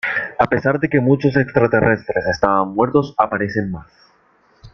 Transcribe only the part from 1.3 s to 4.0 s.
extraterrestre estaban muertos, aparecen más.